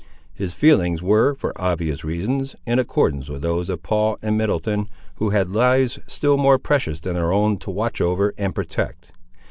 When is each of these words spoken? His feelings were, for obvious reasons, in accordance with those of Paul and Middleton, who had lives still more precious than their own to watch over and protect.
His 0.33 0.55
feelings 0.55 1.03
were, 1.03 1.35
for 1.35 1.53
obvious 1.61 2.03
reasons, 2.03 2.55
in 2.65 2.79
accordance 2.79 3.29
with 3.29 3.43
those 3.43 3.69
of 3.69 3.83
Paul 3.83 4.17
and 4.23 4.35
Middleton, 4.35 4.89
who 5.17 5.29
had 5.29 5.51
lives 5.51 5.99
still 6.07 6.37
more 6.39 6.57
precious 6.57 6.99
than 6.99 7.13
their 7.13 7.31
own 7.31 7.57
to 7.59 7.69
watch 7.69 8.01
over 8.01 8.33
and 8.35 8.55
protect. 8.55 9.09